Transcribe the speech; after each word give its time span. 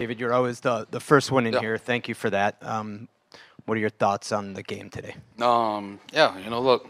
David, 0.00 0.18
you're 0.18 0.32
always 0.32 0.60
the, 0.60 0.86
the 0.90 0.98
first 0.98 1.30
one 1.30 1.44
in 1.46 1.52
Yeah. 1.52 1.60
here. 1.60 1.76
Thank 1.76 2.08
you 2.08 2.14
for 2.14 2.30
that. 2.30 2.56
Um, 2.62 3.06
what 3.66 3.76
are 3.76 3.80
your 3.82 3.90
thoughts 3.90 4.32
on 4.32 4.54
the 4.54 4.62
game 4.62 4.88
today? 4.88 5.14
Um, 5.42 6.00
yeah, 6.10 6.38
you 6.38 6.48
know, 6.48 6.58
look. 6.58 6.88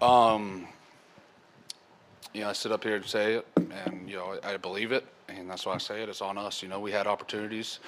Um, 0.00 0.66
you 2.32 2.40
know, 2.40 2.48
I 2.48 2.54
sit 2.54 2.72
up 2.72 2.84
here 2.84 2.96
and 2.96 3.04
say 3.04 3.34
it, 3.34 3.46
and 3.56 4.08
you 4.08 4.16
know, 4.16 4.38
I, 4.42 4.54
I 4.54 4.56
believe 4.56 4.92
it, 4.92 5.04
and 5.28 5.50
that's 5.50 5.66
why 5.66 5.74
I 5.74 5.78
say 5.78 6.02
it. 6.02 6.08
It's 6.08 6.22
on 6.22 6.38
us. 6.38 6.62
You 6.62 6.70
know, 6.70 6.80
we 6.80 6.90
had 6.90 7.06
opportunities, 7.06 7.78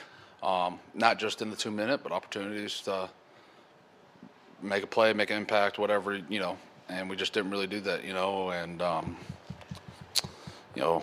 um, 0.43 0.79
not 0.93 1.19
just 1.19 1.41
in 1.41 1.49
the 1.49 1.57
two 1.57 1.71
minute, 1.71 2.03
but 2.03 2.13
opportunities 2.13 2.83
to 2.83 3.09
make 4.61 4.83
a 4.83 4.87
play, 4.87 5.15
make 5.15 5.31
an 5.31 5.39
impact, 5.39 5.79
whatever. 5.79 6.21
You 6.29 6.41
know, 6.41 6.59
and 6.91 7.09
we 7.09 7.17
just 7.17 7.33
didn't 7.33 7.51
really 7.51 7.67
do 7.67 7.81
that. 7.81 8.05
You 8.05 8.13
know, 8.13 8.51
and 8.51 8.83
um, 8.83 9.17
you 10.75 10.83
know, 10.83 11.03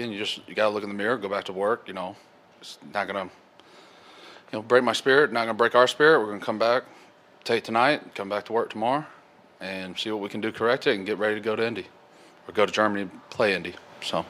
again, 0.00 0.12
you 0.12 0.18
just 0.18 0.40
you 0.48 0.54
gotta 0.54 0.72
look 0.72 0.82
in 0.82 0.88
the 0.88 0.94
mirror, 0.94 1.16
go 1.18 1.28
back 1.28 1.44
to 1.44 1.52
work. 1.52 1.86
You 1.86 1.94
know, 1.94 2.16
it's 2.60 2.78
not 2.94 3.06
gonna 3.06 3.24
you 3.24 4.58
know, 4.58 4.62
break 4.62 4.82
my 4.82 4.92
spirit, 4.92 5.32
not 5.32 5.42
gonna 5.42 5.54
break 5.54 5.74
our 5.74 5.86
spirit. 5.86 6.20
We're 6.20 6.26
gonna 6.26 6.40
come 6.40 6.58
back, 6.58 6.84
take 7.44 7.64
tonight, 7.64 8.14
come 8.14 8.28
back 8.28 8.46
to 8.46 8.52
work 8.52 8.70
tomorrow, 8.70 9.04
and 9.60 9.98
see 9.98 10.10
what 10.10 10.20
we 10.20 10.28
can 10.28 10.40
do 10.40 10.50
correct 10.52 10.86
it 10.86 10.96
and 10.96 11.04
get 11.04 11.18
ready 11.18 11.34
to 11.34 11.40
go 11.40 11.54
to 11.54 11.66
Indy. 11.66 11.86
Or 12.48 12.52
go 12.52 12.64
to 12.64 12.72
Germany 12.72 13.02
and 13.02 13.30
play 13.30 13.54
Indy. 13.54 13.74
So 14.02 14.24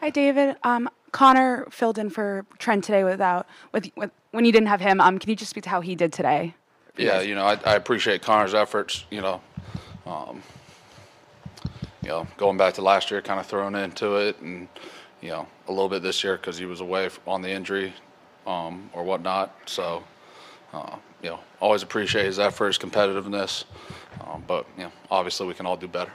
Hi, 0.00 0.10
David. 0.10 0.56
Um, 0.64 0.90
Conor 1.12 1.66
filled 1.70 1.98
in 1.98 2.10
for 2.10 2.44
Trent 2.58 2.84
today 2.84 3.04
without 3.04 3.46
with, 3.72 3.90
with 3.96 4.10
when 4.32 4.44
you 4.44 4.52
didn't 4.52 4.68
have 4.68 4.80
him. 4.80 5.00
Um, 5.00 5.18
can 5.18 5.30
you 5.30 5.36
just 5.36 5.50
speak 5.50 5.64
to 5.64 5.70
how 5.70 5.80
he 5.80 5.94
did 5.94 6.12
today? 6.12 6.54
yeah, 6.98 7.22
you 7.22 7.34
know, 7.34 7.46
I, 7.46 7.58
I 7.64 7.74
appreciate 7.76 8.20
Conor's 8.20 8.52
efforts, 8.52 9.06
you 9.10 9.22
know. 9.22 9.40
Um, 10.04 10.42
you 12.02 12.08
know, 12.08 12.26
going 12.36 12.56
back 12.56 12.74
to 12.74 12.82
last 12.82 13.10
year, 13.10 13.22
kind 13.22 13.38
of 13.38 13.46
thrown 13.46 13.74
into 13.74 14.16
it, 14.16 14.40
and 14.40 14.68
you 15.20 15.28
know, 15.28 15.46
a 15.68 15.72
little 15.72 15.88
bit 15.88 16.02
this 16.02 16.24
year 16.24 16.36
because 16.36 16.58
he 16.58 16.66
was 16.66 16.80
away 16.80 17.08
on 17.26 17.42
the 17.42 17.50
injury 17.50 17.94
um, 18.46 18.90
or 18.92 19.04
whatnot. 19.04 19.56
So, 19.66 20.02
uh, 20.72 20.96
you 21.22 21.30
know, 21.30 21.40
always 21.60 21.82
appreciate 21.82 22.26
his 22.26 22.38
effort, 22.38 22.66
his 22.68 22.78
competitiveness. 22.78 23.64
Um, 24.26 24.42
but 24.46 24.66
you 24.76 24.84
know, 24.84 24.92
obviously, 25.10 25.46
we 25.46 25.54
can 25.54 25.64
all 25.66 25.76
do 25.76 25.88
better. 25.88 26.12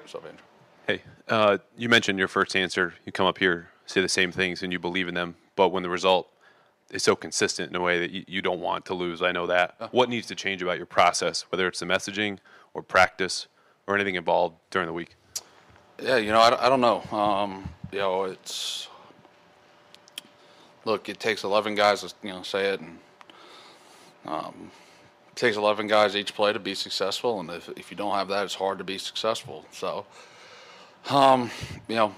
What's 0.00 0.14
up, 0.14 0.24
Andrew? 0.24 0.44
Hey, 0.86 1.02
uh, 1.28 1.58
you 1.76 1.88
mentioned 1.88 2.18
your 2.18 2.28
first 2.28 2.56
answer. 2.56 2.94
You 3.06 3.12
come 3.12 3.26
up 3.26 3.38
here, 3.38 3.68
say 3.86 4.00
the 4.00 4.08
same 4.08 4.32
things, 4.32 4.64
and 4.64 4.72
you 4.72 4.80
believe 4.80 5.06
in 5.06 5.14
them. 5.14 5.36
But 5.54 5.68
when 5.68 5.84
the 5.84 5.90
result 5.90 6.28
is 6.90 7.04
so 7.04 7.14
consistent 7.14 7.70
in 7.70 7.76
a 7.76 7.80
way 7.80 8.00
that 8.00 8.10
you, 8.10 8.24
you 8.26 8.42
don't 8.42 8.60
want 8.60 8.84
to 8.86 8.94
lose, 8.94 9.22
I 9.22 9.30
know 9.30 9.46
that. 9.46 9.76
What 9.92 10.08
needs 10.08 10.26
to 10.26 10.34
change 10.34 10.60
about 10.60 10.76
your 10.76 10.86
process, 10.86 11.42
whether 11.50 11.68
it's 11.68 11.78
the 11.78 11.86
messaging 11.86 12.38
or 12.74 12.82
practice 12.82 13.46
or 13.86 13.94
anything 13.94 14.14
involved 14.14 14.56
during 14.70 14.86
the 14.86 14.92
week? 14.92 15.16
Yeah, 16.00 16.16
you 16.16 16.32
know, 16.32 16.40
I, 16.40 16.66
I 16.66 16.68
don't 16.68 16.80
know. 16.80 17.02
Um, 17.16 17.68
you 17.92 17.98
know, 17.98 18.24
it's 18.24 18.88
look, 20.84 21.08
it 21.08 21.20
takes 21.20 21.44
11 21.44 21.74
guys 21.74 22.00
to 22.00 22.12
you 22.22 22.30
know 22.30 22.42
say 22.42 22.70
it, 22.70 22.80
and 22.80 22.98
um, 24.26 24.70
it 25.28 25.36
takes 25.36 25.56
11 25.56 25.86
guys 25.86 26.16
each 26.16 26.34
play 26.34 26.52
to 26.52 26.58
be 26.58 26.74
successful. 26.74 27.40
And 27.40 27.50
if 27.50 27.68
if 27.76 27.90
you 27.90 27.96
don't 27.96 28.14
have 28.14 28.28
that, 28.28 28.44
it's 28.44 28.54
hard 28.54 28.78
to 28.78 28.84
be 28.84 28.98
successful. 28.98 29.64
So, 29.70 30.06
um, 31.10 31.50
you 31.88 31.96
know, 31.96 32.14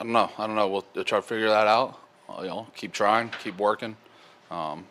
I 0.00 0.04
don't 0.04 0.12
know. 0.12 0.30
I 0.36 0.46
don't 0.46 0.56
know. 0.56 0.68
We'll, 0.68 0.84
we'll 0.94 1.04
try 1.04 1.18
to 1.18 1.22
figure 1.22 1.48
that 1.48 1.66
out. 1.66 1.98
Uh, 2.28 2.42
you 2.42 2.48
know, 2.48 2.66
keep 2.74 2.92
trying, 2.92 3.30
keep 3.42 3.56
working. 3.58 3.96
Um, 4.50 4.86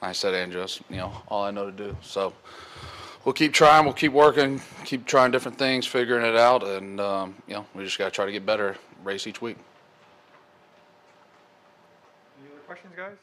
I 0.00 0.12
said, 0.12 0.34
Andrew, 0.34 0.60
that's, 0.60 0.80
you 0.90 0.96
know, 0.96 1.12
all 1.28 1.44
I 1.44 1.50
know 1.50 1.66
to 1.66 1.72
do. 1.72 1.96
So 2.02 2.32
we'll 3.24 3.32
keep 3.32 3.52
trying, 3.52 3.84
we'll 3.84 3.94
keep 3.94 4.12
working, 4.12 4.60
keep 4.84 5.06
trying 5.06 5.30
different 5.30 5.58
things, 5.58 5.86
figuring 5.86 6.24
it 6.24 6.36
out, 6.36 6.62
and 6.62 7.00
um, 7.00 7.34
you 7.46 7.54
know, 7.54 7.66
we 7.74 7.84
just 7.84 7.98
got 7.98 8.06
to 8.06 8.10
try 8.10 8.26
to 8.26 8.32
get 8.32 8.44
better, 8.44 8.76
race 9.04 9.26
each 9.26 9.40
week. 9.40 9.56
Any 12.40 12.52
other 12.52 12.60
questions, 12.62 12.92
guys? 12.96 13.16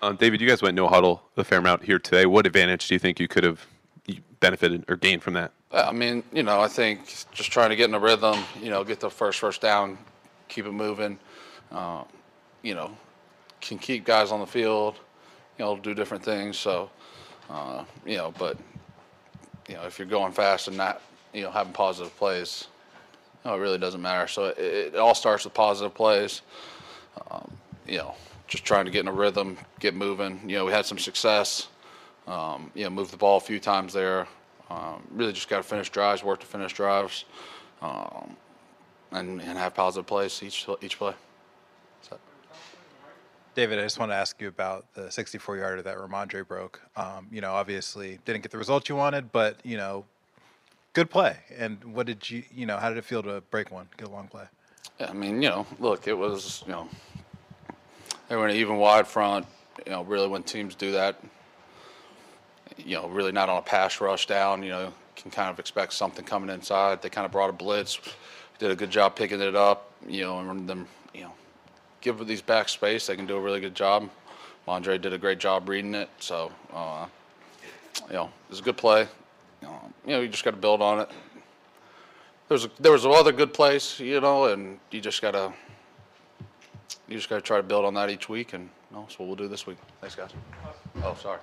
Um, 0.00 0.16
David, 0.16 0.40
you 0.40 0.48
guys 0.48 0.62
went 0.62 0.76
no 0.76 0.86
huddle 0.86 1.22
a 1.36 1.42
fair 1.42 1.58
amount 1.58 1.82
here 1.82 1.98
today. 1.98 2.24
What 2.24 2.46
advantage 2.46 2.86
do 2.86 2.94
you 2.94 3.00
think 3.00 3.18
you 3.18 3.26
could 3.26 3.42
have 3.42 3.66
benefited 4.40 4.84
or 4.88 4.96
gained 4.96 5.22
from 5.22 5.34
that? 5.34 5.52
I 5.72 5.92
mean, 5.92 6.22
you 6.32 6.42
know, 6.42 6.60
I 6.60 6.68
think 6.68 7.06
just 7.32 7.50
trying 7.50 7.70
to 7.70 7.76
get 7.76 7.88
in 7.88 7.94
a 7.94 7.98
rhythm, 7.98 8.38
you 8.62 8.70
know, 8.70 8.84
get 8.84 9.00
the 9.00 9.10
first 9.10 9.38
first 9.38 9.60
down, 9.60 9.98
keep 10.48 10.66
it 10.66 10.72
moving, 10.72 11.18
uh, 11.72 12.04
you 12.62 12.74
know, 12.74 12.96
can 13.60 13.78
keep 13.78 14.04
guys 14.04 14.30
on 14.30 14.40
the 14.40 14.46
field, 14.46 14.98
you 15.58 15.64
know, 15.64 15.76
do 15.76 15.94
different 15.94 16.24
things. 16.24 16.56
So, 16.56 16.90
uh, 17.50 17.84
you 18.06 18.16
know, 18.16 18.32
but 18.38 18.56
you 19.68 19.74
know, 19.74 19.82
if 19.82 19.98
you're 19.98 20.08
going 20.08 20.32
fast 20.32 20.68
and 20.68 20.76
not, 20.76 21.02
you 21.32 21.42
know, 21.42 21.50
having 21.50 21.72
positive 21.72 22.16
plays, 22.16 22.68
no, 23.44 23.54
it 23.54 23.58
really 23.58 23.78
doesn't 23.78 24.00
matter. 24.02 24.28
So 24.28 24.46
it, 24.46 24.58
it 24.58 24.96
all 24.96 25.14
starts 25.14 25.44
with 25.44 25.54
positive 25.54 25.94
plays. 25.94 26.42
Um, 27.30 27.50
you 27.86 27.98
know, 27.98 28.14
just 28.46 28.64
trying 28.64 28.84
to 28.84 28.90
get 28.90 29.00
in 29.00 29.08
a 29.08 29.12
rhythm, 29.12 29.58
get 29.80 29.94
moving. 29.94 30.40
You 30.46 30.56
know, 30.56 30.64
we 30.64 30.72
had 30.72 30.86
some 30.86 30.98
success. 30.98 31.68
Um, 32.26 32.70
you 32.74 32.84
know, 32.84 32.90
moved 32.90 33.10
the 33.10 33.16
ball 33.16 33.38
a 33.38 33.40
few 33.40 33.58
times 33.58 33.92
there. 33.92 34.26
Um, 34.70 35.02
really 35.10 35.32
just 35.32 35.48
got 35.48 35.58
to 35.58 35.62
finish 35.62 35.88
drives, 35.88 36.22
work 36.22 36.40
to 36.40 36.46
finish 36.46 36.74
drives, 36.74 37.24
um, 37.80 38.36
and, 39.12 39.40
and 39.40 39.58
have 39.58 39.74
positive 39.74 40.06
plays 40.06 40.42
each 40.42 40.68
each 40.82 40.98
play. 40.98 41.14
So, 42.02 42.18
David, 43.58 43.80
I 43.80 43.82
just 43.82 43.98
want 43.98 44.12
to 44.12 44.14
ask 44.14 44.40
you 44.40 44.46
about 44.46 44.86
the 44.94 45.10
64 45.10 45.56
yarder 45.56 45.82
that 45.82 45.96
Rhamondre 45.96 46.46
broke. 46.46 46.80
Um, 46.94 47.26
you 47.32 47.40
know, 47.40 47.50
obviously 47.50 48.20
didn't 48.24 48.42
get 48.42 48.52
the 48.52 48.56
result 48.56 48.88
you 48.88 48.94
wanted, 48.94 49.32
but, 49.32 49.56
you 49.64 49.76
know, 49.76 50.04
good 50.92 51.10
play. 51.10 51.38
And 51.58 51.82
what 51.92 52.06
did 52.06 52.30
you, 52.30 52.44
you 52.54 52.66
know, 52.66 52.76
how 52.76 52.88
did 52.88 52.98
it 52.98 53.04
feel 53.04 53.20
to 53.24 53.40
break 53.50 53.72
one, 53.72 53.88
get 53.96 54.06
a 54.06 54.12
long 54.12 54.28
play? 54.28 54.44
yeah, 55.00 55.10
I 55.10 55.12
mean, 55.12 55.42
you 55.42 55.48
know, 55.48 55.66
look, 55.80 56.06
it 56.06 56.16
was, 56.16 56.62
you 56.66 56.72
know, 56.72 56.88
they 58.28 58.36
were 58.36 58.46
an 58.46 58.54
even 58.54 58.76
wide 58.76 59.08
front. 59.08 59.44
You 59.84 59.90
know, 59.90 60.04
really 60.04 60.28
when 60.28 60.44
teams 60.44 60.76
do 60.76 60.92
that, 60.92 61.20
you 62.76 62.94
know, 62.94 63.08
really 63.08 63.32
not 63.32 63.48
on 63.48 63.58
a 63.58 63.62
pass 63.62 64.00
rush 64.00 64.28
down, 64.28 64.62
you 64.62 64.68
know, 64.68 64.92
can 65.16 65.32
kind 65.32 65.50
of 65.50 65.58
expect 65.58 65.94
something 65.94 66.24
coming 66.24 66.50
inside. 66.50 67.02
They 67.02 67.08
kind 67.08 67.24
of 67.24 67.32
brought 67.32 67.50
a 67.50 67.54
blitz, 67.54 67.98
did 68.60 68.70
a 68.70 68.76
good 68.76 68.92
job 68.92 69.16
picking 69.16 69.40
it 69.40 69.56
up, 69.56 69.90
you 70.06 70.22
know, 70.22 70.38
and 70.38 70.68
them, 70.68 70.86
you 71.12 71.22
know, 71.22 71.32
give 72.00 72.24
these 72.26 72.42
back 72.42 72.68
space. 72.68 73.06
They 73.06 73.16
can 73.16 73.26
do 73.26 73.36
a 73.36 73.40
really 73.40 73.60
good 73.60 73.74
job. 73.74 74.08
Andre 74.66 74.98
did 74.98 75.12
a 75.12 75.18
great 75.18 75.38
job 75.38 75.68
reading 75.68 75.94
it. 75.94 76.10
So, 76.18 76.52
uh, 76.72 77.06
you 78.08 78.14
know, 78.14 78.24
it 78.24 78.50
was 78.50 78.60
a 78.60 78.62
good 78.62 78.76
play. 78.76 79.08
You 79.62 79.68
know, 79.68 79.92
you, 80.06 80.12
know, 80.12 80.20
you 80.20 80.28
just 80.28 80.44
got 80.44 80.52
to 80.52 80.56
build 80.56 80.82
on 80.82 81.00
it. 81.00 81.10
There's 82.48 82.66
there 82.80 82.92
was 82.92 83.04
other 83.04 83.32
good 83.32 83.52
plays, 83.52 84.00
you 84.00 84.20
know, 84.20 84.46
and 84.46 84.78
you 84.90 85.02
just 85.02 85.20
gotta 85.20 85.52
you 87.06 87.16
just 87.16 87.28
gotta 87.28 87.42
try 87.42 87.58
to 87.58 87.62
build 87.62 87.84
on 87.84 87.92
that 87.94 88.08
each 88.08 88.30
week, 88.30 88.54
and 88.54 88.70
you 88.90 88.96
know, 88.96 89.02
that's 89.02 89.18
what 89.18 89.26
we'll 89.26 89.36
do 89.36 89.48
this 89.48 89.66
week. 89.66 89.76
Thanks, 90.00 90.14
guys. 90.14 90.30
Oh, 91.02 91.14
sorry. 91.14 91.40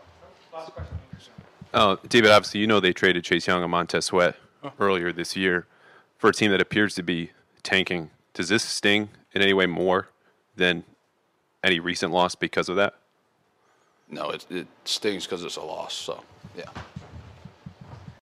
Uh, 1.74 1.98
David, 2.08 2.32
obviously, 2.32 2.60
you 2.60 2.66
know 2.66 2.80
they 2.80 2.94
traded 2.94 3.24
Chase 3.24 3.46
Young 3.46 3.62
and 3.62 3.70
Montez 3.70 4.06
Sweat 4.06 4.36
earlier 4.80 5.12
this 5.12 5.36
year 5.36 5.68
for 6.18 6.30
a 6.30 6.34
team 6.34 6.50
that 6.52 6.62
appears 6.62 6.96
to 6.96 7.04
be 7.04 7.32
tanking. 7.62 8.10
Does 8.34 8.50
this 8.50 8.64
sting 8.64 9.10
in 9.34 9.42
any 9.42 9.54
way 9.54 9.68
more 9.68 10.08
than 10.56 10.84
any 11.64 11.80
recent 11.80 12.12
loss 12.12 12.36
because 12.36 12.70
of 12.70 12.76
that? 12.76 12.96
No, 14.10 14.30
it 14.30 14.46
it 14.50 14.68
stings 14.86 15.26
because 15.26 15.44
it's 15.44 15.56
a 15.58 15.62
loss. 15.62 15.94
So, 15.94 16.24
yeah. 16.56 16.70